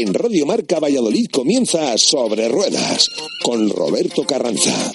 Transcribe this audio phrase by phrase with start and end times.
[0.00, 3.10] En Radio Marca Valladolid comienza Sobre Ruedas
[3.42, 4.92] con Roberto Carranza.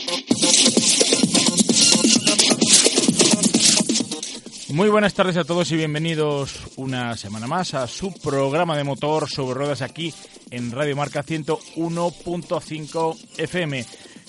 [4.69, 9.29] Muy buenas tardes a todos y bienvenidos una semana más a su programa de motor
[9.29, 10.13] sobre ruedas aquí
[10.51, 13.85] en Radio Marca 101.5 FM.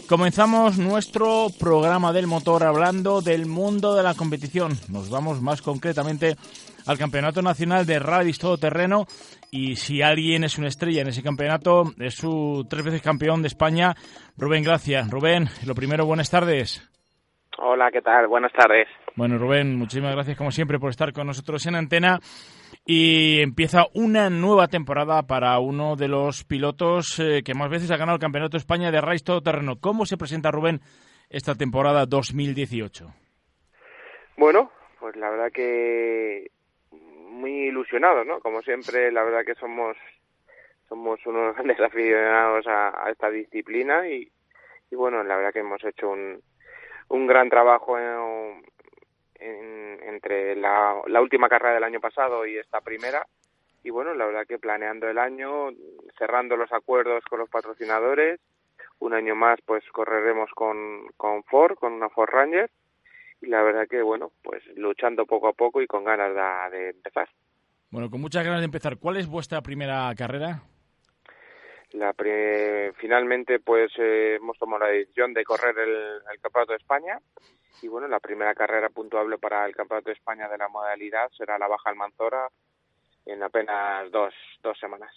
[0.09, 4.73] Comenzamos nuestro programa del motor hablando del mundo de la competición.
[4.91, 6.35] Nos vamos más concretamente
[6.87, 9.07] al Campeonato Nacional de Rallys Todoterreno
[9.51, 13.49] y si alguien es una estrella en ese campeonato es su tres veces campeón de
[13.49, 13.95] España,
[14.37, 15.07] Rubén Gracia.
[15.11, 16.87] Rubén, lo primero, buenas tardes.
[17.59, 18.27] Hola, ¿qué tal?
[18.29, 18.87] Buenas tardes.
[19.17, 22.19] Bueno, Rubén, muchísimas gracias como siempre por estar con nosotros en antena.
[22.85, 27.97] Y empieza una nueva temporada para uno de los pilotos eh, que más veces ha
[27.97, 29.77] ganado el Campeonato de España de Rallys Todoterreno.
[29.81, 30.81] ¿Cómo se presenta, Rubén,
[31.31, 33.07] esta temporada 2018?
[34.37, 36.51] Bueno, pues la verdad que
[36.91, 38.41] muy ilusionados, ¿no?
[38.41, 39.97] Como siempre, la verdad que somos
[40.89, 44.29] somos unos grandes aficionados a, esta disciplina y,
[44.91, 46.43] y, bueno, la verdad que hemos hecho un,
[47.09, 48.65] un gran trabajo en,
[49.45, 53.27] entre la, la última carrera del año pasado y esta primera
[53.85, 55.69] y bueno, la verdad que planeando el año,
[56.19, 58.41] cerrando los acuerdos con los patrocinadores,
[58.99, 62.71] un año más pues correremos con, con Ford, con una Ford Ranger
[63.43, 66.35] y la verdad que bueno, pues luchando poco a poco y con ganas
[66.73, 67.29] de, empezar.
[67.91, 68.97] Bueno, con muchas ganas de empezar.
[68.97, 70.63] ¿Cuál es vuestra primera carrera?
[71.95, 72.13] La
[72.97, 77.21] finalmente pues eh, hemos tomado la decisión de correr el, Campeonato de España
[77.83, 81.57] y bueno, la primera carrera puntuable para el Campeonato de España de la modalidad será
[81.57, 82.49] la Baja Almanzora
[83.27, 85.13] en apenas dos, dos semanas.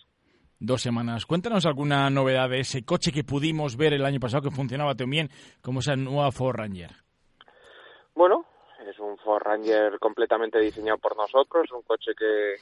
[0.60, 1.26] Dos semanas.
[1.26, 5.10] Cuéntanos alguna novedad de ese coche que pudimos ver el año pasado que funcionaba tan
[5.10, 5.30] bien
[5.64, 6.92] como esa nueva Ford Ranger.
[8.14, 8.46] Bueno,
[8.88, 12.56] es un Ford Ranger completamente diseñado por nosotros, un coche que,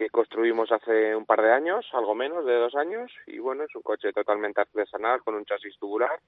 [0.00, 3.76] que construimos hace un par de años, algo menos de dos años, y bueno, es
[3.76, 6.18] un coche totalmente artesanal con un chasis tubular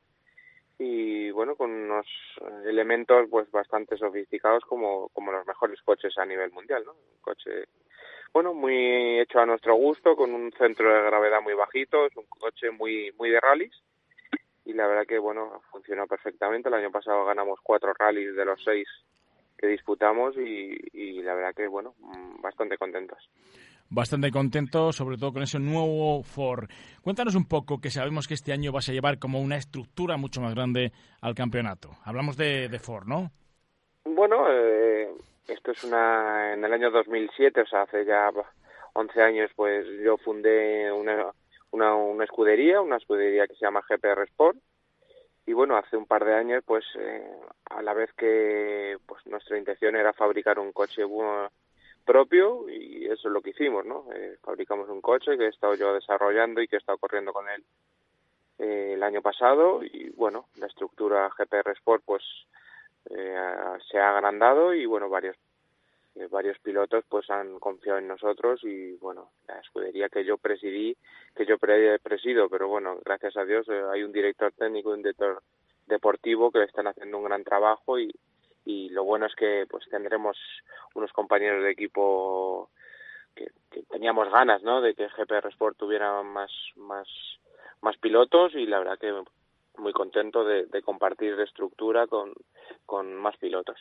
[0.78, 2.06] y bueno, con unos
[2.66, 6.93] elementos pues bastante sofisticados como, como los mejores coches a nivel mundial, ¿no?
[6.93, 7.65] Un coche,
[8.34, 12.27] bueno, muy hecho a nuestro gusto, con un centro de gravedad muy bajito, es un
[12.27, 13.83] coche muy, muy de rallies
[14.66, 18.62] y la verdad que bueno funcionó perfectamente el año pasado ganamos cuatro rallies de los
[18.62, 18.87] seis
[19.62, 23.30] que disputamos y, la verdad que bueno mm, bastante contentos.
[23.88, 26.68] Bastante contentos sobre todo con ese nuevo Ford.
[27.00, 30.40] Cuéntanos un poco que sabemos que este año vas a llevar como una estructura mucho
[30.40, 30.90] más grande
[31.20, 31.90] al campeonato.
[32.04, 33.30] Hablamos de, de Ford no
[34.04, 35.08] bueno eh,
[35.46, 38.30] esto es una en el año 2007 o sea hace ya
[38.94, 41.32] 11 años pues yo fundé una
[41.72, 44.58] una, una escudería, una escudería que se llama GPR Sport.
[45.52, 47.30] Y bueno, hace un par de años, pues eh,
[47.66, 51.02] a la vez que pues nuestra intención era fabricar un coche
[52.06, 54.06] propio y eso es lo que hicimos, ¿no?
[54.14, 57.50] Eh, fabricamos un coche que he estado yo desarrollando y que he estado corriendo con
[57.50, 57.62] él
[58.60, 62.22] eh, el año pasado y bueno, la estructura GPR Sport pues
[63.91, 65.36] se ha agrandado y bueno, varios
[66.14, 70.94] eh, varios pilotos pues han confiado en nosotros y bueno la escudería que yo presidí
[72.50, 75.43] pero bueno gracias a Dios eh, hay un director técnico y un director
[75.87, 78.12] deportivo que están haciendo un gran trabajo y,
[78.65, 80.37] y lo bueno es que pues tendremos
[80.94, 82.71] unos compañeros de equipo
[83.34, 83.50] que,
[83.91, 87.09] teníamos ganas no de que GPR Sport tuviera más más
[87.81, 89.12] más pilotos y la verdad que
[89.78, 92.32] muy contento de, de compartir estructura con,
[92.87, 93.78] con más pilotos.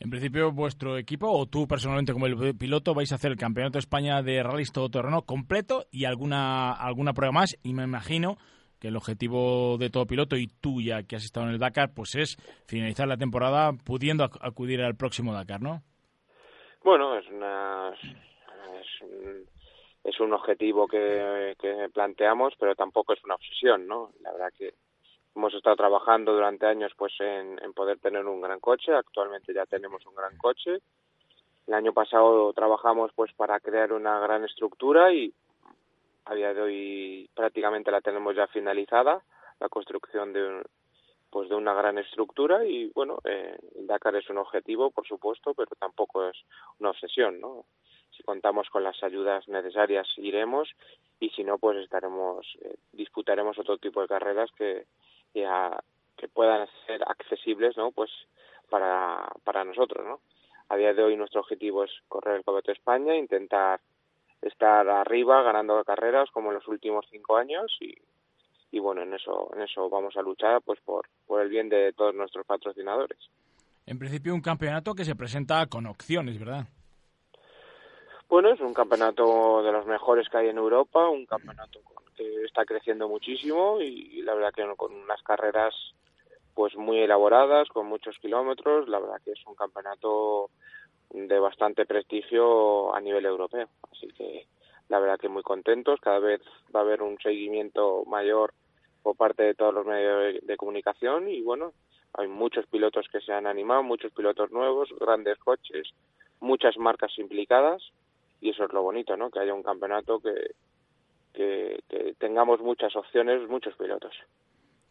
[0.00, 3.74] En principio, vuestro equipo o tú personalmente como el piloto vais a hacer el Campeonato
[3.74, 7.58] de España de Rallys Todoterreno completo y alguna, alguna prueba más.
[7.64, 8.36] Y me imagino
[8.78, 11.94] que el objetivo de todo piloto y tú ya que has estado en el Dakar,
[11.94, 12.36] pues es
[12.66, 15.82] finalizar la temporada pudiendo acudir al próximo Dakar, ¿no?
[16.84, 19.46] Bueno, es una es un,
[20.04, 24.12] es un objetivo que, que planteamos, pero tampoco es una obsesión, ¿no?
[24.20, 24.74] La verdad que
[25.34, 28.92] hemos estado trabajando durante años pues en, poder tener un gran coche.
[28.92, 30.78] Actualmente ya tenemos un gran coche.
[31.66, 35.32] El año pasado trabajamos pues para crear una gran estructura y
[36.24, 39.22] a día de hoy prácticamente la tenemos ya finalizada
[39.60, 40.62] la construcción de
[41.30, 42.64] pues de una gran estructura.
[42.64, 46.36] Y bueno eh, Dakar es un objetivo por supuesto pero tampoco es
[46.80, 47.64] una obsesión no
[48.16, 50.68] si contamos con las ayudas necesarias iremos.
[51.20, 54.86] Y si no pues estaremos eh, disputaremos otro tipo de carreras que
[55.32, 58.10] que puedan ser accesibles no pues
[58.70, 60.20] para para nosotros no
[60.68, 63.80] a día de hoy nuestro objetivo es correr el Cobeto España intentar
[64.42, 67.94] estar arriba ganando carreras como en los últimos cinco años y,
[68.70, 71.92] y bueno en eso en eso vamos a luchar pues por por el bien de
[71.92, 73.18] todos nuestros patrocinadores.
[73.86, 76.66] En principio un campeonato que se presenta con opciones verdad
[78.28, 81.80] bueno, es un campeonato de los mejores que hay en Europa, un campeonato
[82.44, 85.74] está creciendo muchísimo y, la verdad que con unas carreras
[86.54, 90.50] pues muy elaboradas, con muchos kilómetros, la verdad que es un campeonato
[91.10, 93.68] de bastante prestigio a nivel europeo.
[93.92, 94.46] Así que
[94.88, 96.40] la verdad que muy contentos, cada vez
[96.74, 98.54] va a haber un seguimiento mayor
[99.02, 101.72] por parte de todos los medios de comunicación y bueno,
[102.14, 105.90] hay muchos pilotos que se han animado, muchos pilotos nuevos, grandes coches,
[106.40, 107.82] muchas marcas implicadas
[108.40, 109.30] y eso es lo bonito, ¿no?
[109.30, 110.54] Que haya un campeonato que,
[111.38, 114.12] que, tengamos muchas opciones, muchos pilotos.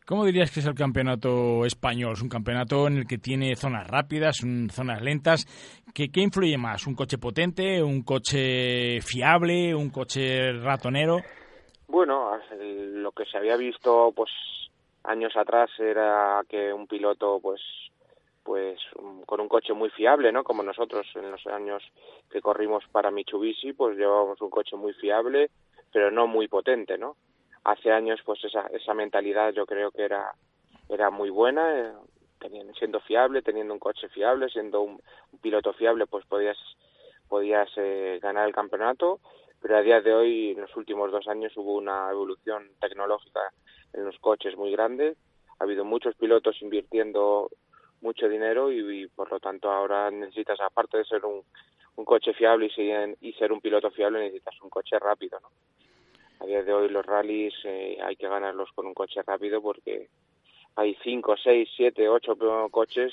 [0.05, 2.13] ¿Cómo dirías que es el campeonato español?
[2.13, 4.37] Es un campeonato en el que tiene zonas rápidas,
[4.71, 5.45] zonas lentas.
[5.93, 6.87] ¿Qué, ¿Qué, influye más?
[6.87, 7.83] ¿Un coche potente?
[7.83, 9.75] ¿Un coche fiable?
[9.75, 11.17] ¿Un coche ratonero?
[11.87, 14.31] Bueno, lo que se había visto pues
[15.03, 17.61] años atrás era que un piloto pues
[18.43, 18.79] pues
[19.25, 20.45] con un coche muy fiable, ¿no?
[20.45, 21.83] Como nosotros en los años
[22.31, 25.49] que corrimos para Mitsubishi, pues llevábamos un coche muy fiable,
[25.91, 27.17] pero no muy potente, ¿no?
[27.63, 30.33] Hace años, pues esa, esa mentalidad yo creo que era,
[30.89, 31.93] era muy buena, eh,
[32.39, 35.01] teniendo, siendo fiable, teniendo un coche fiable, siendo un,
[35.41, 36.57] piloto fiable, pues podías,
[37.27, 39.19] podías eh, ganar el campeonato,
[39.61, 43.41] pero a día de hoy, en los últimos dos años, hubo una evolución tecnológica
[43.93, 45.15] en los coches muy grande,
[45.59, 47.49] ha habido muchos pilotos invirtiendo
[48.01, 51.43] mucho dinero y, por lo tanto ahora necesitas, aparte de ser un,
[51.97, 55.49] un coche fiable y, y, ser un piloto fiable, necesitas un coche rápido, ¿no?
[56.39, 60.07] A día de hoy los rallies eh, hay que ganarlos con un coche rápido porque
[60.75, 62.37] hay cinco, seis, siete, ocho
[62.69, 63.11] coches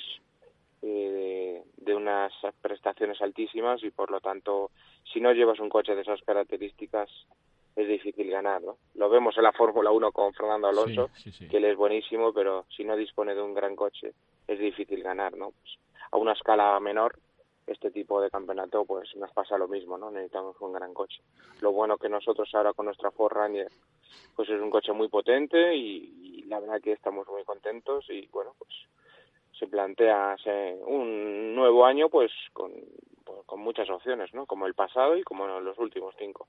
[0.82, 4.70] eh, de, unas prestaciones altísimas y por lo tanto
[5.10, 7.08] si no llevas un coche de esas características
[7.74, 8.76] es difícil ganar, ¿no?
[8.94, 11.10] Lo vemos en la Fórmula 1 con Fernando Alonso,
[11.50, 14.12] que él es buenísimo, pero si no dispone de un gran coche
[14.46, 15.50] es difícil ganar, ¿no?
[15.50, 15.78] Pues
[16.12, 17.18] a una escala menor,
[17.66, 20.10] este tipo de campeonato, pues nos pasa lo mismo, ¿no?
[20.10, 21.22] Necesitamos un gran coche.
[21.60, 23.68] Lo bueno que nosotros ahora con nuestra Ford Ranger,
[24.36, 28.54] pues es un coche muy potente y, la verdad que estamos muy contentos y bueno,
[28.58, 28.70] pues
[29.58, 30.36] se plantea
[30.86, 32.70] un nuevo año pues con,
[33.24, 34.44] pues con muchas opciones, ¿no?
[34.44, 36.46] Como el pasado y como los últimos cinco.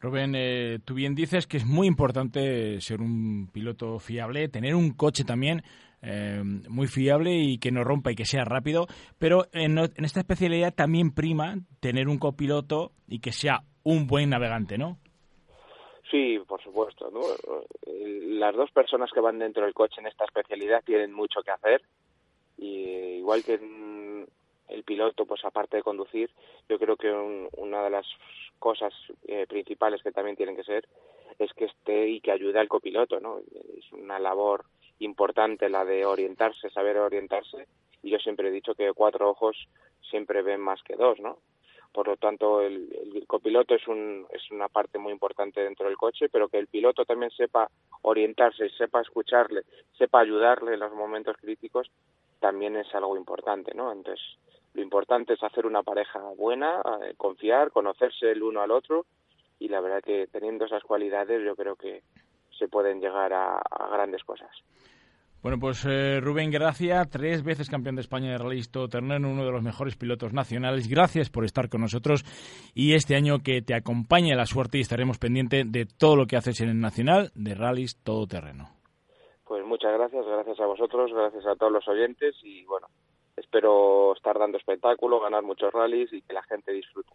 [0.00, 4.92] Rubén, eh, tú bien dices que es muy importante ser un piloto fiable, tener un
[4.92, 5.62] coche también
[6.02, 8.86] eh, muy fiable y que no rompa y que sea rápido,
[9.18, 14.78] pero en, esta especialidad también prima tener un copiloto y que sea un buen navegante,
[14.78, 14.98] ¿no?
[16.10, 17.10] Sí, por supuesto.
[17.86, 21.82] Las dos personas que van dentro del coche en esta especialidad tienen mucho que hacer
[22.56, 26.30] y igual que el piloto, pues aparte de conducir,
[26.68, 27.10] yo creo que
[27.56, 28.06] una de las
[28.58, 28.92] cosas
[29.26, 30.86] eh, principales que también tienen que ser
[31.38, 33.38] es que esté y que ayude al copiloto, ¿no?
[33.38, 34.64] Es una labor
[35.00, 37.66] importante la de orientarse, saber orientarse,
[38.02, 39.56] y yo siempre he dicho que cuatro ojos
[40.10, 41.38] siempre ven más que dos, ¿no?
[41.92, 46.28] Por lo tanto, el, copiloto es, un, es una parte muy importante dentro del coche,
[46.28, 47.70] pero que el piloto también sepa
[48.02, 49.62] orientarse, sepa escucharle,
[49.96, 51.90] sepa ayudarle en los momentos críticos,
[52.40, 53.90] también es algo importante, ¿no?
[53.90, 54.22] Entonces,
[54.74, 59.06] lo importante es hacer una pareja buena, eh, confiar, conocerse el uno al otro,
[59.58, 62.02] y la verdad que teniendo esas cualidades yo creo que
[62.58, 63.60] se pueden llegar a
[63.90, 64.50] grandes cosas.
[65.40, 69.52] Bueno, pues eh, Rubén Gracia, tres veces campeón de España de Rallys Todoterreno, uno de
[69.52, 70.88] los mejores pilotos nacionales.
[70.88, 72.24] Gracias por estar con nosotros
[72.74, 76.36] y este año que te acompañe la suerte y estaremos pendientes de todo lo que
[76.36, 78.70] haces en el Nacional de Rallys Todoterreno.
[79.46, 82.88] Pues muchas gracias, gracias a vosotros, gracias a todos los oyentes y bueno,
[83.36, 87.12] espero estar dando espectáculo, ganar muchos rallies y que la gente disfrute.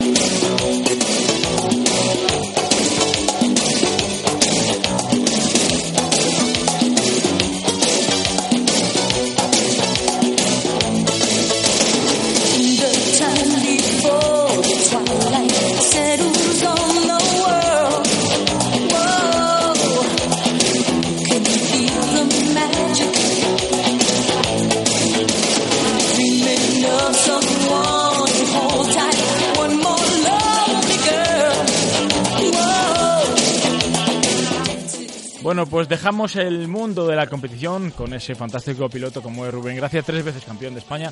[35.63, 39.77] Bueno, pues dejamos el mundo de la competición con ese fantástico piloto como es Rubén
[39.77, 41.09] Gracia, tres veces campeón de España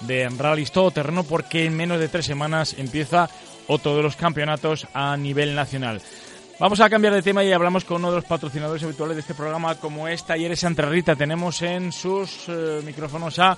[0.00, 3.30] de rallies todo terreno, porque en menos de tres semanas empieza
[3.66, 6.02] o todos los campeonatos a nivel nacional.
[6.60, 9.32] Vamos a cambiar de tema y hablamos con uno de los patrocinadores habituales de este
[9.32, 11.16] programa, como es Talleres Santa Rita.
[11.16, 13.56] Tenemos en sus eh, micrófonos a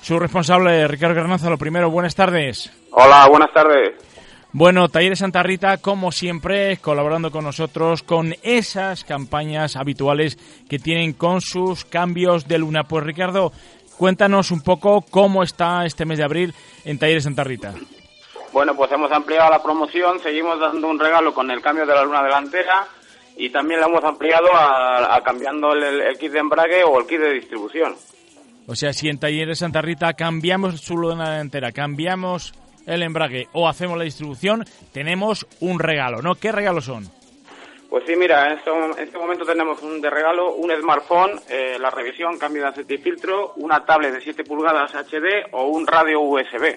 [0.00, 1.50] su responsable, Ricardo Garnaza.
[1.50, 2.72] Lo primero, buenas tardes.
[2.90, 4.13] Hola, buenas tardes.
[4.56, 11.12] Bueno, Talleres Santa Rita, como siempre, colaborando con nosotros con esas campañas habituales que tienen
[11.12, 12.84] con sus cambios de luna.
[12.84, 13.50] Pues Ricardo,
[13.98, 17.74] cuéntanos un poco cómo está este mes de abril en Talleres Santa Rita.
[18.52, 22.04] Bueno, pues hemos ampliado la promoción, seguimos dando un regalo con el cambio de la
[22.04, 22.86] luna delantera
[23.36, 27.32] y también la hemos ampliado a, cambiando el, kit de embrague o el kit de
[27.32, 27.96] distribución.
[28.68, 32.54] O sea, si en Talleres Santa Rita cambiamos su luna delantera, cambiamos
[32.86, 36.34] el embrague o hacemos la distribución, tenemos un regalo, ¿no?
[36.34, 37.08] ¿Qué regalos son?
[37.94, 38.70] Pues sí, mira, en este,
[39.02, 42.98] este momento tenemos un de regalo un smartphone, eh, la revisión, cambio de aceite y
[42.98, 46.76] filtro, una tablet de 7 pulgadas HD o un radio USB.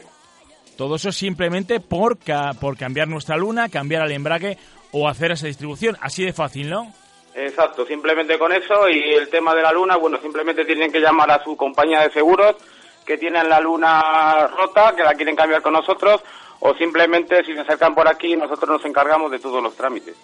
[0.77, 2.19] Todo eso simplemente por,
[2.61, 4.59] por cambiar nuestra luna, cambiar el embrague
[4.91, 5.97] o hacer esa distribución.
[6.01, 6.93] Así de fácil, ¿no?
[7.33, 11.31] Exacto, simplemente con eso y el tema de la luna, bueno, simplemente tienen que llamar
[11.31, 12.55] a su compañía de seguros
[13.07, 16.21] que tienen la luna rota, que la quieren cambiar con nosotros,
[16.59, 20.15] o simplemente si se acercan por aquí nosotros nos encargamos de todos los trámites.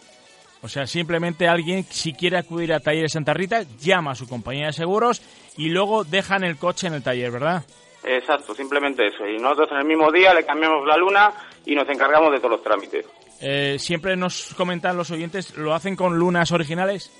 [0.61, 4.67] O sea, simplemente alguien, si quiere acudir a Talleres Santa Rita, llama a su compañía
[4.67, 5.21] de seguros
[5.57, 7.63] y luego dejan el coche en el taller, ¿verdad?
[8.03, 9.25] Exacto, simplemente eso.
[9.25, 11.31] Y nosotros en el mismo día le cambiamos la luna
[11.65, 13.05] y nos encargamos de todos los trámites.
[13.41, 17.11] Eh, siempre nos comentan los oyentes, ¿lo hacen con lunas originales?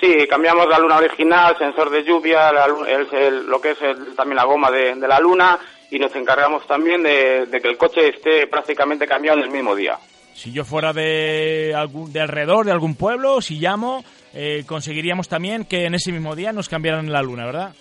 [0.00, 3.78] Sí, cambiamos la luna original, sensor de lluvia, lo que es
[4.14, 5.58] también la goma de, la luna
[5.90, 9.98] y nos encargamos también de, que el coche esté prácticamente cambiado en el mismo día.
[10.34, 15.64] Si yo fuera de, algún, de alrededor, de algún pueblo, si llamo, eh, conseguiríamos también
[15.64, 17.74] que en ese mismo día nos cambiaran la luna, ¿verdad?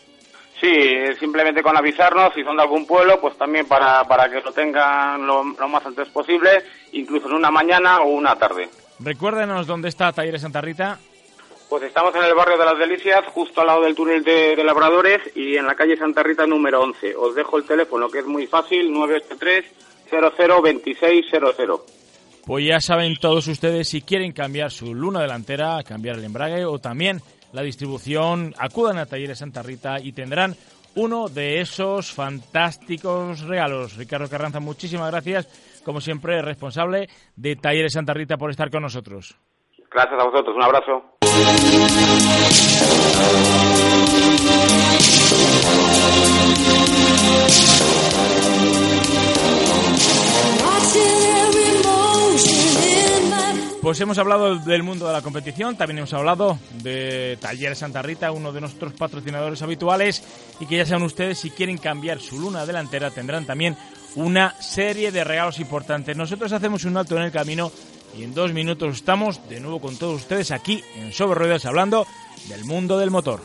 [0.61, 0.73] Sí,
[1.19, 5.27] simplemente con avisarnos, si son de algún pueblo, pues también para, para que lo tengan
[5.27, 6.49] lo, más antes posible,
[6.93, 8.69] incluso en una mañana o una tarde.
[8.99, 10.97] Recuérdenos dónde está Talleres Santa Rita.
[11.69, 15.35] Pues estamos en el barrio de las Delicias, justo al lado del túnel de, Labradores
[15.35, 17.15] y en la calle Santa Rita número 11.
[17.15, 19.65] Os dejo el teléfono que es muy fácil, 983
[20.11, 21.81] 002600.
[22.45, 26.77] Pues ya saben todos ustedes si quieren cambiar su luna delantera, cambiar el embrague o
[26.77, 30.55] también la distribución, acudan a Talleres Santa Rita y tendrán
[30.95, 33.97] uno de esos fantásticos regalos.
[33.97, 39.35] Ricardo Carranza, muchísimas gracias, como siempre, responsable de Talleres Santa Rita por estar con nosotros.
[39.91, 41.14] Gracias a vosotros, un abrazo.
[53.81, 58.31] Pues hemos hablado del mundo de la competición, también hemos hablado de Taller Santa Rita,
[58.31, 60.23] uno de nuestros patrocinadores habituales,
[60.59, 63.77] y que ya saben ustedes, si quieren cambiar su luna delantera, tendrán también
[64.15, 66.17] una serie de regalos importantes.
[66.17, 67.71] Nosotros hacemos un alto en el camino
[68.17, 72.05] y en dos minutos estamos de nuevo con todos ustedes aquí en Sobre Ruedas hablando
[72.47, 73.41] del mundo del motor.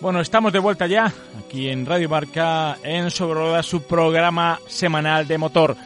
[0.00, 1.12] Bueno, estamos de vuelta ya
[1.44, 5.76] aquí en Radio Marca en Sobre su programa semanal de motor.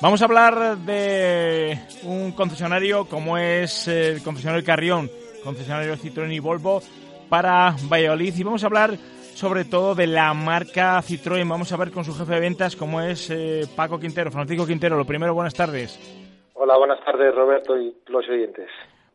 [0.00, 5.08] Vamos a hablar de un concesionario como es el concesionario Carrión,
[5.42, 6.82] concesionario Citroën y Volvo
[7.28, 8.96] para Valladolid y vamos a hablar
[9.34, 11.48] sobre todo de la marca Citroën.
[11.48, 14.96] Vamos a ver con su jefe de ventas como es eh, Paco Quintero, Francisco Quintero.
[14.96, 15.98] Lo primero, buenas tardes.
[16.54, 18.68] Hola, buenas tardes Roberto y los oyentes.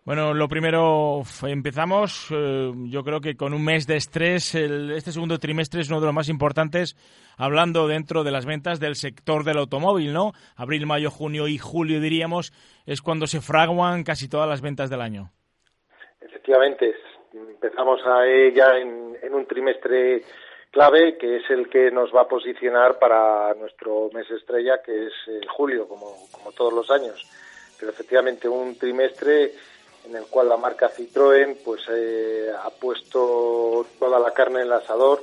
[0.08, 5.38] Bueno, lo primero, empezamos, eh, yo creo que con un mes de estrés, este segundo
[5.38, 6.96] trimestre es uno de los más importantes,
[7.36, 10.32] hablando dentro de las ventas del sector del automóvil, ¿no?
[10.56, 12.54] Abril, mayo, junio y julio, diríamos,
[12.86, 15.34] es cuando se fraguan casi todas las ventas del año.
[16.48, 16.96] Efectivamente,
[17.34, 20.24] empezamos ahí ya en, un trimestre
[20.72, 25.14] clave, que es el que nos va a posicionar para nuestro mes estrella, que es
[25.50, 27.22] julio, como, como todos los años.
[27.78, 29.52] Pero efectivamente un trimestre
[30.06, 34.72] en el cual la marca Citroën pues eh, ha puesto toda la carne en el
[34.74, 35.22] asador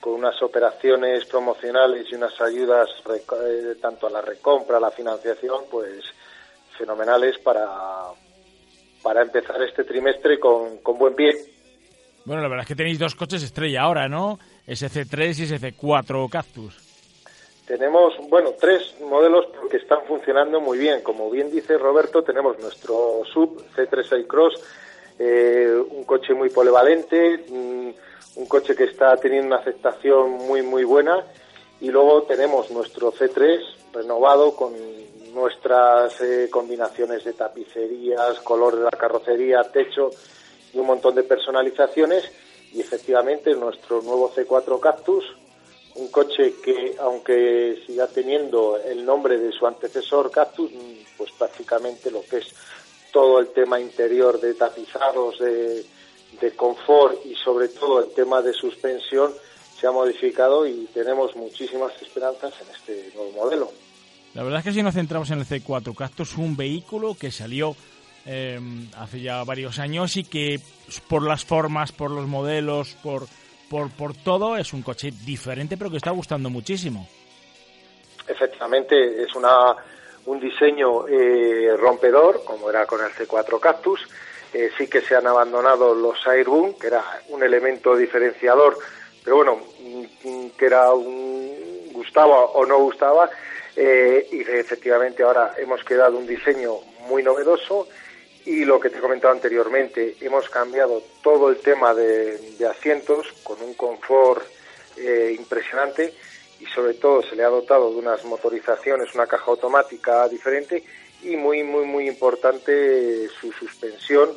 [0.00, 5.64] con unas operaciones promocionales y unas ayudas eh, tanto a la recompra, a la financiación,
[5.70, 6.04] pues
[6.76, 7.66] fenomenales para,
[9.08, 11.34] para empezar este trimestre con, con buen pie.
[12.26, 14.38] Bueno, la verdad es que tenéis dos coches estrella ahora, ¿no?
[14.66, 16.76] SC3 y SC4 Cactus.
[17.66, 21.00] Tenemos, bueno, tres modelos que están funcionando muy bien.
[21.00, 24.62] Como bien dice Roberto, tenemos nuestro sub C36 Cross,
[25.18, 27.90] eh, un coche muy polivalente, mm,
[28.36, 31.24] un coche que está teniendo una aceptación muy, muy buena.
[31.80, 33.58] Y luego tenemos nuestro C3
[33.94, 34.74] renovado con
[35.38, 40.10] nuestras eh, combinaciones de tapicerías, color de la carrocería, techo
[40.74, 42.30] y un montón de personalizaciones.
[42.72, 45.24] Y efectivamente nuestro nuevo C4 Cactus,
[45.94, 50.70] un coche que aunque siga teniendo el nombre de su antecesor Cactus,
[51.16, 52.54] pues prácticamente lo que es
[53.12, 59.32] todo el tema interior de tapizados, de confort y sobre todo el tema de suspensión
[59.80, 63.87] se ha modificado y tenemos muchísimas esperanzas en este nuevo modelo.
[64.34, 67.74] La verdad es que si nos centramos en el C4 Cactus, un vehículo que salió
[68.26, 68.60] eh,
[68.96, 70.60] hace ya varios años y que
[71.08, 73.24] por las formas, por los modelos, por,
[73.70, 77.08] por, por todo, es un coche diferente pero que está gustando muchísimo.
[78.26, 79.74] Efectivamente, es una,
[80.26, 84.06] un diseño eh, rompedor, como era con el C4 Cactus.
[84.52, 88.78] Eh, sí que se han abandonado los Airboom, que era un elemento diferenciador,
[89.22, 93.28] pero bueno, mm, que era un gustaba o no gustaba,
[93.80, 97.86] eh, y efectivamente ahora hemos quedado un diseño muy novedoso
[98.44, 103.62] y lo que te he comentado anteriormente, hemos cambiado todo el tema de, asientos con
[103.62, 104.42] un confort
[104.96, 106.12] eh, impresionante
[106.58, 110.82] y sobre todo se le ha dotado de unas motorizaciones, una caja automática diferente
[111.22, 114.30] y muy, muy, muy importante su suspensión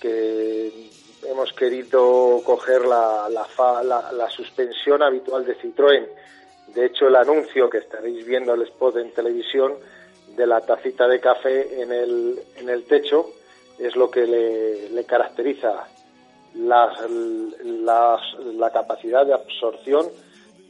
[0.00, 0.90] que
[1.22, 6.08] hemos querido coger la, la, la, suspensión habitual de Citroën.
[6.74, 9.74] De hecho, el anuncio que estaréis viendo el spot en televisión
[10.36, 13.30] de la tacita de café en el, en el techo
[13.78, 15.86] es lo que le, caracteriza
[16.54, 20.06] las, la capacidad de absorción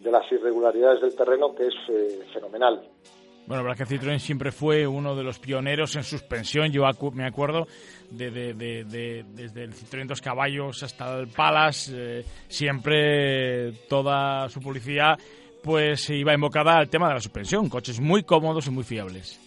[0.02, 2.82] de las irregularidades del terreno que es eh, fenomenal.
[3.46, 6.72] Bueno, la verdad que Citroën siempre fue uno de los pioneros en suspensión.
[6.72, 7.66] Yo me acuerdo
[8.10, 15.18] de, desde el Citroën dos caballos hasta el Palace, eh, siempre toda su publicidad
[15.64, 17.70] pues iba invocada al tema de la suspensión.
[17.70, 19.40] Coches muy cómodos y muy fiables.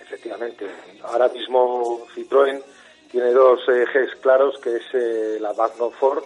[0.00, 0.66] Efectivamente.
[1.02, 2.62] Ahora mismo Citroën
[3.10, 6.24] tiene dos ejes claros, que es eh, la Confort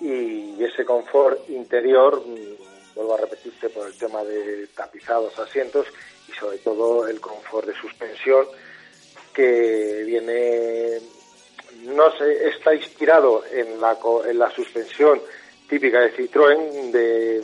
[0.00, 5.86] y ese confort interior, mm, vuelvo a repetirte por el tema de tapizados asientos
[6.28, 8.46] y sobre todo el confort de suspensión
[9.32, 10.98] que viene
[11.84, 15.20] no sé está inspirado en la en la suspensión
[15.68, 17.42] típica de Citroën de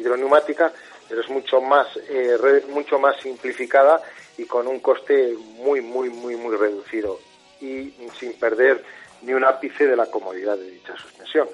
[0.00, 0.72] hidroneumática
[1.08, 2.36] pero es mucho más eh,
[2.68, 4.00] mucho más simplificada
[4.38, 7.18] y con un coste muy muy muy muy reducido
[7.60, 8.82] y sin perder
[9.22, 11.48] ni un ápice de la comodidad de dicha suspensión.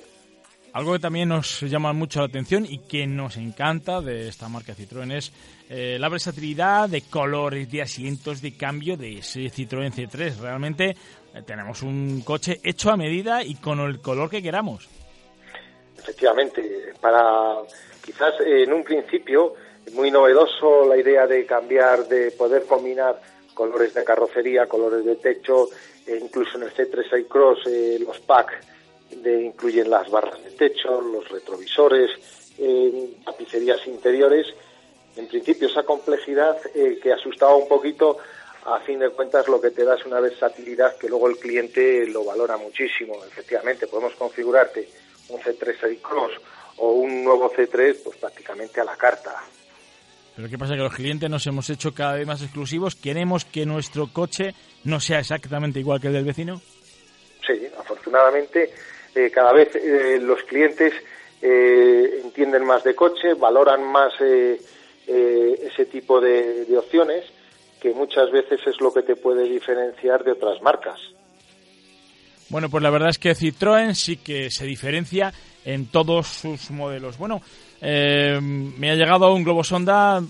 [0.73, 4.75] Algo que también nos llama mucho la atención y que nos encanta de esta marca
[4.75, 5.33] Citroën es
[5.71, 10.37] eh, la versatilidad de colores, de asientos, de cambio de ese Citroën C3.
[10.39, 14.87] Realmente eh, tenemos un coche hecho a medida y con el color que queramos.
[15.99, 17.57] Efectivamente, para
[18.07, 19.55] quizás en un principio
[19.92, 23.21] muy novedoso la idea de cambiar, de poder combinar
[23.53, 25.69] colores de carrocería, colores de techo,
[26.07, 28.55] e incluso en el C3 Cross eh, los packs
[29.11, 32.11] incluyen las barras de techo, los retrovisores,
[32.59, 34.47] eh, tapicerías interiores.
[35.16, 38.19] En principio esa complejidad eh, que asustaba un poquito,
[38.66, 42.07] a fin de cuentas lo que te da es una versatilidad que luego el cliente
[42.07, 43.25] lo valora muchísimo.
[43.25, 44.88] Efectivamente, podemos configurarte
[45.29, 46.33] un C3 Cross
[46.79, 49.43] o un nuevo C3 pues prácticamente a la carta.
[50.37, 50.75] Pero ¿qué pasa?
[50.75, 52.95] Que los clientes nos hemos hecho cada vez más exclusivos.
[52.95, 56.61] ¿Queremos que nuestro coche no sea exactamente igual que el del vecino?
[57.47, 58.71] Sí, afortunadamente
[59.15, 60.93] eh, cada vez eh, los clientes
[61.41, 64.12] eh, entienden más de coche, valoran más
[65.07, 67.25] ese tipo de, opciones,
[67.81, 70.99] que muchas veces es lo que te puede diferenciar de otras marcas.
[72.49, 75.33] Bueno, pues la verdad es que Citroën sí que se diferencia
[75.67, 77.19] en todos sus modelos.
[77.19, 77.43] Bueno,
[77.83, 80.23] me ha llegado un globo sonda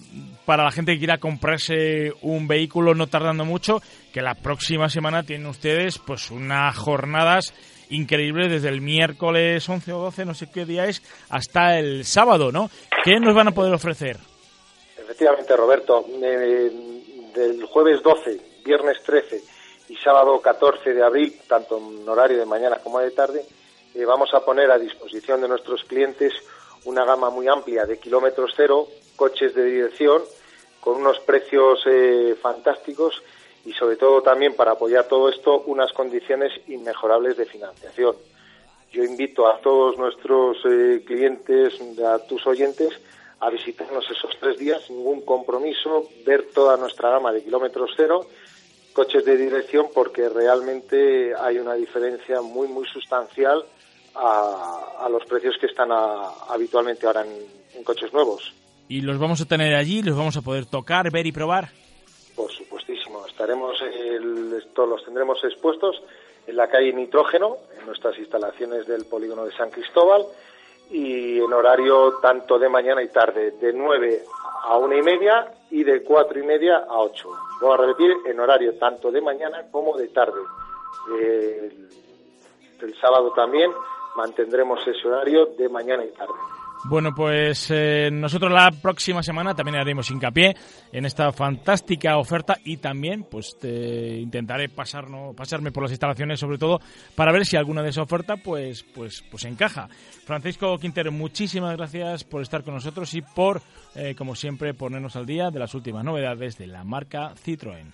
[0.44, 3.80] para la gente que quiera comprarse un vehículo no tardando mucho,
[4.12, 7.54] que la próxima semana tienen ustedes pues unas jornadas
[7.90, 12.50] increíble desde el miércoles 11 o 12, no sé qué día es, hasta el sábado,
[12.50, 12.70] ¿no?
[13.04, 14.16] ¿Qué nos van a poder ofrecer?
[14.98, 16.70] Efectivamente, Roberto, eh,
[17.34, 19.40] del jueves 12, viernes 13
[19.90, 23.44] y sábado 14 de abril, tanto en horario de mañana como de tarde,
[23.96, 26.34] eh, vamos a poner a disposición de nuestros clientes
[26.84, 30.22] una gama muy amplia de kilómetros cero, coches de dirección,
[30.80, 33.22] con unos precios eh, fantásticos
[33.64, 38.16] y sobre todo también para apoyar todo esto unas condiciones inmejorables de financiación.
[38.92, 42.90] Yo invito a todos nuestros eh, clientes, a tus oyentes,
[43.40, 48.26] a visitarnos esos tres días ningún compromiso, ver toda nuestra gama de kilómetros cero,
[48.92, 53.64] coches de dirección, porque realmente hay una diferencia muy, muy sustancial
[54.18, 58.52] a, los precios que están habitualmente ahora en coches nuevos.
[58.88, 60.02] ¿Y los vamos a tener allí?
[60.02, 61.68] ¿Los vamos a poder tocar, ver y probar?
[62.36, 66.02] Por supuestísimo, estaremos, el, todos los tendremos expuestos
[66.46, 70.24] en la calle Nitrógeno, en nuestras instalaciones del polígono de San Cristóbal,
[70.90, 74.22] y en horario tanto de mañana y tarde, de 9
[74.68, 77.28] a una y media y de cuatro y media a 8.
[77.60, 80.40] Voy a repetir, en horario tanto de mañana como de tarde.
[81.20, 81.88] el,
[82.82, 83.72] el sábado también
[84.16, 86.34] mantendremos ese horario de mañana y tarde.
[86.88, 90.54] Bueno, pues eh, nosotros la próxima semana también haremos hincapié
[90.92, 96.58] en esta fantástica oferta y también pues te intentaré pasar, pasarme por las instalaciones sobre
[96.58, 96.78] todo
[97.16, 99.88] para ver si alguna de esa oferta pues pues pues encaja.
[99.88, 103.62] Francisco Quintero, muchísimas gracias por estar con nosotros y por
[103.96, 107.92] eh, como siempre ponernos al día de las últimas novedades de la marca Citroën.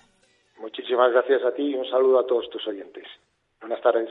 [0.60, 3.04] Muchísimas gracias a ti y un saludo a todos tus oyentes.
[3.60, 4.10] Buenas tardes.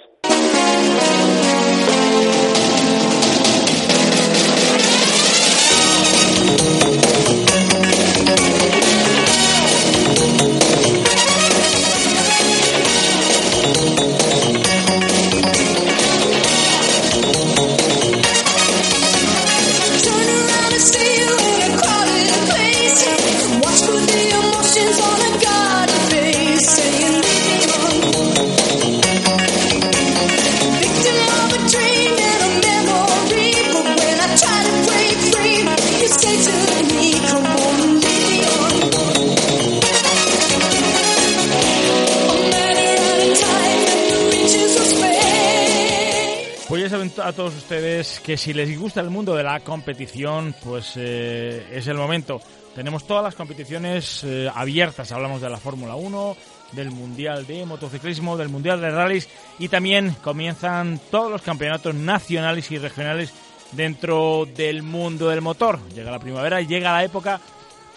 [48.31, 52.39] Que si les gusta el mundo de la competición, pues eh, es el momento.
[52.73, 55.11] Tenemos todas las competiciones eh, abiertas.
[55.11, 56.37] Hablamos de la Fórmula 1,
[56.71, 59.27] del Mundial de Motociclismo, del Mundial de Rallys
[59.59, 63.33] y también comienzan todos los campeonatos nacionales y regionales
[63.73, 65.77] dentro del mundo del motor.
[65.93, 67.41] Llega la primavera, llega la época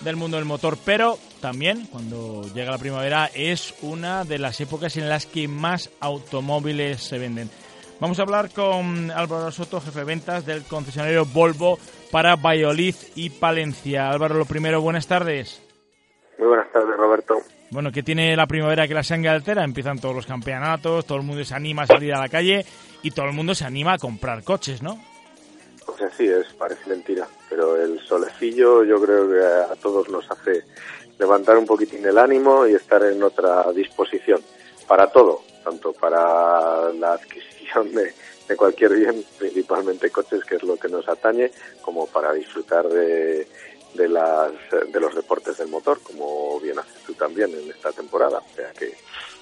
[0.01, 4.97] del mundo del motor, pero también cuando llega la primavera es una de las épocas
[4.97, 7.49] en las que más automóviles se venden.
[8.01, 11.79] Vamos a hablar con Álvaro Soto, jefe de ventas del concesionario Volvo
[12.11, 14.11] para Valladolid y Palencia.
[14.11, 15.63] Álvaro, lo primero, buenas tardes.
[16.39, 17.37] Muy buenas tardes, Roberto.
[17.71, 21.25] Bueno, que tiene la primavera que la sangre altera, empiezan todos los campeonatos, todo el
[21.25, 22.67] mundo se anima a salir a la calle
[23.03, 25.01] y todo el mundo se anima a comprar coches, ¿no?
[25.87, 30.65] Pues así es, parece mentira, pero el solecillo yo creo que a todos nos hace
[31.19, 34.41] levantar un poquitín el ánimo y estar en otra disposición
[34.89, 37.54] para todo, tanto para la adquisición
[37.93, 41.51] de, cualquier bien, principalmente coches, que es lo que nos atañe,
[41.83, 43.47] como para disfrutar de,
[43.95, 48.39] de, las, de los deportes del motor, como bien haces tú también en esta temporada.
[48.39, 48.95] O sea que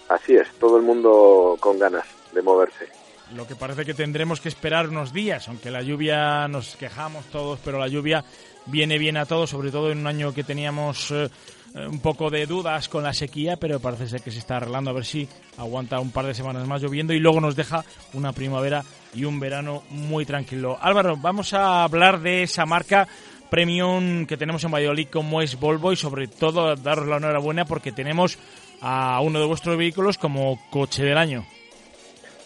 [0.08, 2.88] así es, todo el mundo con ganas de moverse.
[3.34, 7.58] Lo que parece que tendremos que esperar unos días, aunque la lluvia nos quejamos todos,
[7.64, 8.24] pero la lluvia
[8.66, 11.30] viene bien a todos, sobre todo en un año que teníamos eh,
[11.74, 14.94] un poco de dudas con la sequía, pero parece ser que se está arreglando a
[14.94, 18.84] ver si aguanta un par de semanas más lloviendo y luego nos deja una primavera
[19.14, 20.78] y un verano muy tranquilo.
[20.80, 23.08] Álvaro, vamos a hablar de esa marca
[23.50, 27.92] premium que tenemos en Valladolid como es Volvo y sobre todo daros la enhorabuena porque
[27.92, 28.38] tenemos
[28.80, 31.46] a uno de vuestros vehículos como coche del año.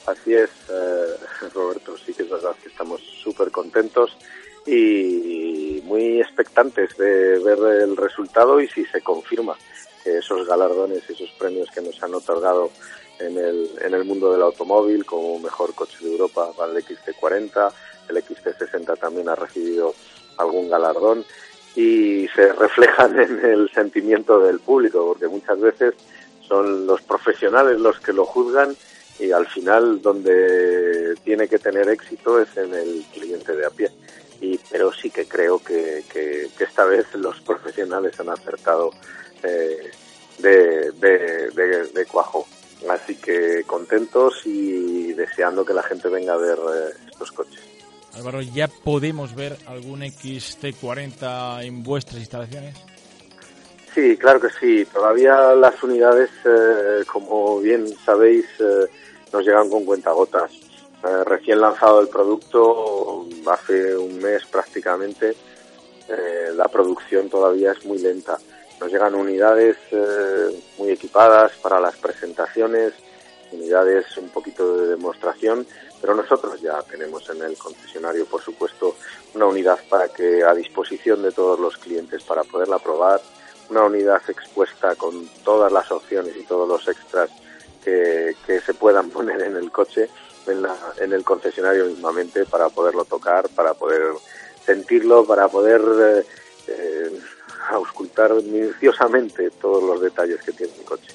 [0.07, 4.17] Así es, eh, Roberto, sí que es verdad que estamos súper contentos
[4.67, 9.57] y muy expectantes de ver el resultado y si se confirma
[10.03, 12.71] que esos galardones, esos premios que nos han otorgado
[13.19, 17.73] en el, en el mundo del automóvil como mejor coche de Europa para el XT40,
[18.09, 19.95] el XT60 también ha recibido
[20.39, 21.25] algún galardón
[21.75, 25.95] y se reflejan en el sentimiento del público porque muchas veces
[26.47, 28.77] son los profesionales los que lo juzgan
[29.19, 33.91] y al final donde tiene que tener éxito es en el cliente de a pie
[34.41, 38.91] y, pero sí que creo que, que, esta vez los profesionales han acertado
[39.43, 39.91] eh,
[40.39, 42.47] de, de, cuajo.
[42.91, 47.61] Así que contentos y deseando que la gente venga a ver eh, estos coches.
[48.15, 52.77] Álvaro, ¿ya podemos ver algún XT40 en vuestras instalaciones?
[53.95, 54.87] Sí, claro que sí.
[54.93, 58.47] Todavía las unidades, eh, como bien sabéis,
[59.33, 60.66] nos llegan con cuentagotas.
[61.07, 65.37] Eh, recién lanzado el producto, hace un mes prácticamente,
[66.09, 68.39] eh, la producción todavía es muy lenta.
[68.81, 72.93] Nos llegan unidades eh, muy equipadas para las presentaciones,
[73.53, 75.65] unidades un poquito de demostración,
[76.01, 78.97] pero nosotros ya tenemos en el concesionario, por supuesto,
[79.35, 83.21] una unidad para que a disposición de todos los clientes para poderla probar,
[83.71, 87.31] una unidad expuesta con todas las opciones y todos los extras
[87.87, 90.09] que, se puedan poner en el coche
[90.47, 94.13] en, la, en el concesionario mismamente para poderlo tocar, para poder
[94.65, 96.27] sentirlo, para poder eh,
[96.69, 97.21] eh,
[97.71, 101.13] auscultar minuciosamente todos los detalles que tiene mi coche.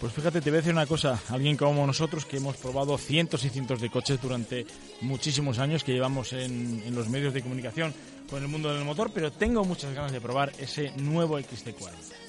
[0.00, 3.44] Pues fíjate, te voy a decir una cosa, alguien como nosotros que hemos probado cientos
[3.44, 4.66] y cientos de coches durante
[5.00, 7.94] muchísimos años que llevamos en, en los medios de comunicación
[8.28, 12.25] con el mundo del motor, pero tengo muchas ganas de probar ese nuevo XT40.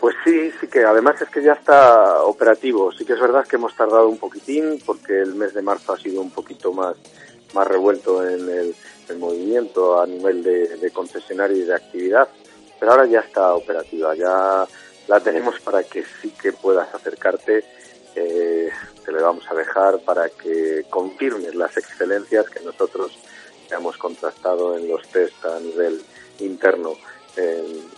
[0.00, 2.92] Pues sí, sí que además es que ya está operativo.
[2.92, 5.98] Sí que es verdad que hemos tardado un poquitín porque el mes de marzo ha
[5.98, 6.96] sido un poquito más,
[7.52, 8.74] más revuelto en el,
[9.18, 12.28] movimiento a nivel de, de, concesionario y de actividad,
[12.78, 14.66] pero ahora ya está operativa, ya
[15.06, 17.64] la tenemos para que sí que puedas acercarte.
[18.14, 18.68] Eh,
[19.02, 23.18] te le vamos a dejar para que confirmes las excelencias que nosotros
[23.70, 26.02] hemos contrastado en los test a nivel
[26.40, 26.94] interno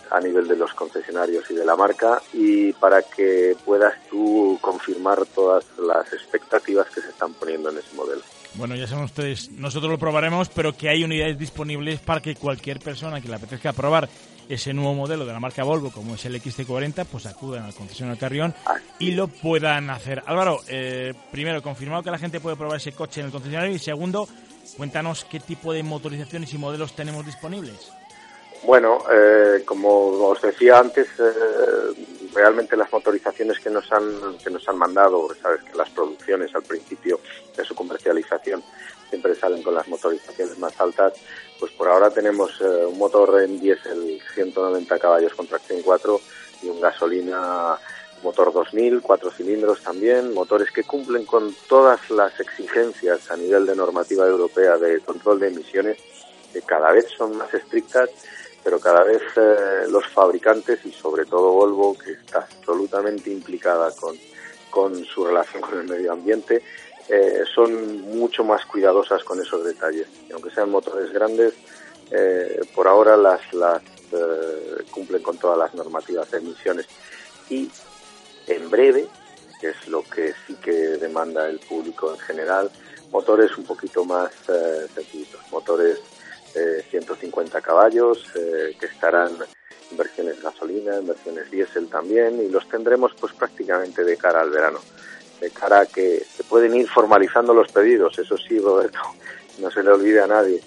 [0.09, 5.25] a nivel de los concesionarios y de la marca y para que puedas tú confirmar
[5.27, 8.21] todas las expectativas que se están poniendo en ese modelo.
[8.55, 12.79] Bueno, ya saben ustedes, nosotros lo probaremos, pero que hay unidades disponibles para que cualquier
[12.79, 14.09] persona que le apetezca probar
[14.49, 18.19] ese nuevo modelo de la marca Volvo, como es el XC40, pues acudan al concesionario
[18.19, 18.53] Carrión
[18.99, 20.21] y lo puedan hacer.
[20.25, 23.79] Álvaro, eh, primero, confirmado que la gente puede probar ese coche en el concesionario y
[23.79, 24.27] segundo,
[24.75, 27.91] cuéntanos qué tipo de motorizaciones y modelos tenemos disponibles.
[28.63, 31.93] Bueno, eh, como os decía antes, eh,
[32.33, 36.61] realmente las motorizaciones que nos han que nos han mandado, sabes que las producciones al
[36.61, 37.19] principio
[37.57, 38.63] de su comercialización
[39.09, 41.13] siempre salen con las motorizaciones más altas,
[41.59, 46.21] pues por ahora tenemos eh, un motor en diésel 190 caballos con tracción 4
[46.61, 47.79] y un gasolina
[48.21, 53.75] motor 2000, cuatro cilindros también, motores que cumplen con todas las exigencias a nivel de
[53.75, 55.97] normativa europea de control de emisiones,
[56.53, 58.09] que cada vez son más estrictas
[58.63, 64.15] pero cada vez eh, los fabricantes y sobre todo Volvo, que está absolutamente implicada con,
[64.69, 66.61] con su relación con el medio ambiente,
[67.09, 70.07] eh, son mucho más cuidadosas con esos detalles.
[70.29, 71.53] Y aunque sean motores grandes,
[72.11, 73.81] eh, por ahora las, las
[74.91, 76.85] cumplen con todas las normativas de emisiones.
[77.49, 77.71] Y
[78.47, 79.07] en breve,
[79.59, 82.69] que es lo que sí que demanda el público en general,
[83.09, 84.31] motores un poquito más
[84.93, 85.99] sencillos, motores
[86.53, 89.31] 150 caballos eh, que estarán
[89.91, 94.49] en versiones gasolina, en versiones diésel también y los tendremos pues prácticamente de cara al
[94.49, 94.79] verano,
[95.39, 98.99] de cara a que se pueden ir formalizando los pedidos, eso sí Roberto,
[99.59, 100.61] no se le olvide a nadie,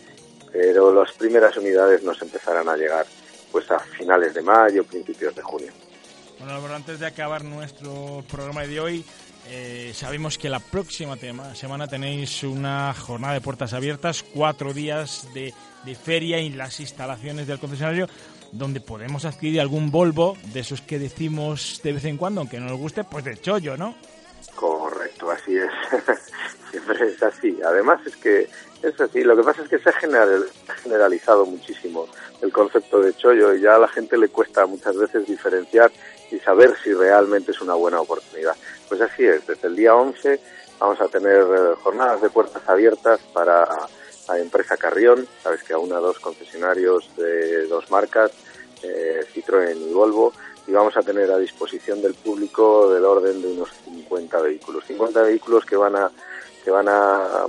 [0.52, 3.06] pero las primeras unidades nos empezarán a llegar
[3.50, 5.72] pues a finales de mayo, principios de junio.
[6.38, 9.04] Bueno, antes de acabar nuestro programa de hoy,
[9.46, 11.16] eh, sabemos que la próxima
[11.54, 15.52] semana tenéis una jornada de puertas abiertas, cuatro días de,
[15.94, 18.08] feria en las instalaciones del concesionario,
[18.52, 22.66] donde podemos adquirir algún Volvo de esos que decimos de vez en cuando, aunque no
[22.66, 23.94] nos guste, pues de chollo, ¿no?
[24.54, 25.70] Correcto, así es.
[26.70, 27.58] Siempre es así.
[27.64, 28.48] Además es que
[28.82, 29.22] es así.
[29.22, 29.92] Lo que pasa es que se ha
[30.82, 32.06] generalizado muchísimo
[32.40, 35.90] el concepto de chollo y ya a la gente le cuesta muchas veces diferenciar
[36.30, 38.56] y saber si realmente es una buena oportunidad.
[38.96, 40.38] Pues así es, desde el día 11
[40.78, 43.66] vamos a tener eh, jornadas de puertas abiertas para
[44.28, 48.30] la empresa Carrión, sabes que aún a dos concesionarios de dos marcas,
[48.84, 50.32] eh, Citroën y Volvo,
[50.68, 54.84] y vamos a tener a disposición del público del orden de unos 50 vehículos.
[54.84, 56.12] 50 vehículos que van a,
[56.62, 57.46] que van a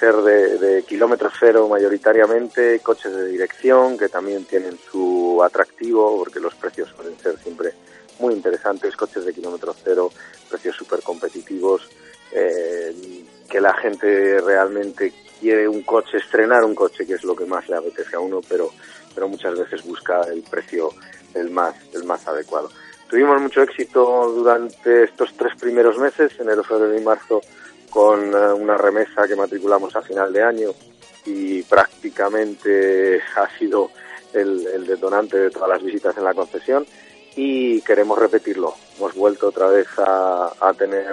[0.00, 6.40] ser de, de kilómetro cero mayoritariamente, coches de dirección que también tienen su atractivo porque
[6.40, 7.74] los precios suelen ser siempre
[8.18, 10.10] muy interesantes, coches de kilómetro cero,
[10.48, 11.88] precios súper competitivos,
[12.32, 17.44] eh, que la gente realmente quiere un coche, estrenar un coche, que es lo que
[17.44, 18.70] más le apetece a uno, pero,
[19.14, 20.90] pero muchas veces busca el precio
[21.34, 22.70] el más, el más adecuado.
[23.08, 27.42] Tuvimos mucho éxito durante estos tres primeros meses, enero, febrero y marzo,
[27.90, 30.70] con eh, una remesa que matriculamos a final de año
[31.26, 33.90] y prácticamente ha sido
[34.32, 36.86] el, el detonante de todas las visitas en la concesión
[37.36, 38.74] y queremos repetirlo.
[38.98, 41.06] Hemos vuelto otra vez a, a tener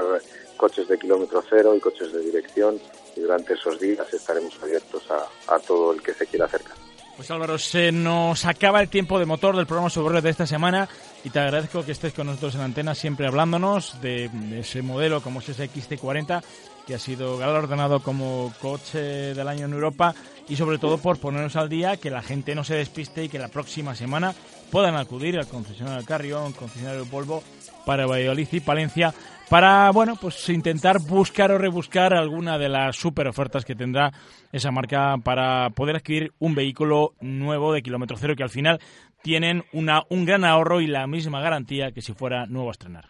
[0.58, 2.80] coches de kilómetro cero y coches de dirección
[3.16, 6.76] y durante esos días estaremos abiertos a, a todo el que se quiera acercar.
[7.20, 10.88] Pues Álvaro, se nos acaba el tiempo de motor del programa sobre de esta semana
[11.22, 15.22] y te agradezco que estés con nosotros en la antena siempre hablándonos de, ese modelo
[15.22, 16.42] como es ese XT40
[16.88, 19.00] que ha sido galardonado como coche
[19.34, 20.16] del año en Europa
[20.48, 23.38] y sobre todo por ponernos al día, que la gente no se despiste y que
[23.38, 24.34] la próxima semana
[24.72, 27.42] puedan acudir al concesionario Carrión, concesionario Volvo
[27.86, 29.12] para Valladolid y Palencia
[29.50, 34.12] para, bueno, pues intentar buscar o rebuscar alguna de las super ofertas que tendrá
[34.52, 38.80] esa marca para poder adquirir un vehículo nuevo de kilómetro cero que al final
[39.24, 43.06] tienen una, un gran ahorro y la misma garantía que si fuera nuevo a estrenar.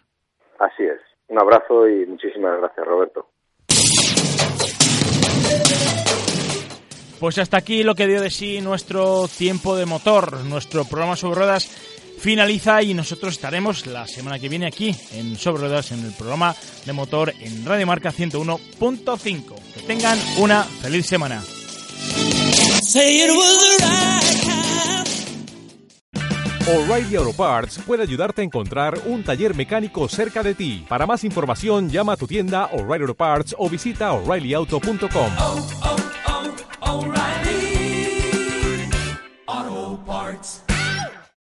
[0.60, 1.00] Así es.
[1.28, 3.28] Un abrazo y muchísimas gracias, Roberto.
[7.20, 11.40] Pues hasta aquí lo que dio de sí nuestro tiempo de motor, nuestro programa sobre
[11.40, 11.70] ruedas
[12.20, 16.56] finaliza y nosotros estaremos la semana que viene aquí en Sobre Ruedas en el programa
[16.86, 19.56] de motor en Radio Marca 101.5.
[19.74, 21.42] Que tengan una feliz semana.
[26.68, 30.86] O'Reilly Auto Parts puede ayudarte a encontrar un taller mecánico cerca de ti.
[30.88, 36.09] Para más información, llama a tu tienda O'Reilly Auto Parts o visita oreillyauto.com.
[40.10, 40.69] Parts.